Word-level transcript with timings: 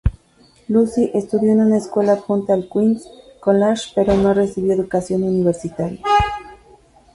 Lucy 0.67 1.11
estudió 1.13 1.51
en 1.51 1.61
una 1.61 1.77
escuela 1.77 2.13
adjunta 2.13 2.55
al 2.55 2.67
Queens 2.67 3.07
'College 3.39 3.91
pero 3.93 4.15
no 4.15 4.33
recibió 4.33 4.73
educación 4.73 5.21
universitaria. 5.21 6.01